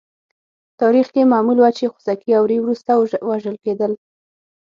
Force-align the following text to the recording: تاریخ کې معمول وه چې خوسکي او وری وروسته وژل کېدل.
تاریخ 0.81 1.07
کې 1.13 1.29
معمول 1.31 1.57
وه 1.59 1.71
چې 1.77 1.85
خوسکي 1.93 2.31
او 2.37 2.43
وری 2.45 2.57
وروسته 2.61 2.91
وژل 3.29 3.55
کېدل. 3.65 3.91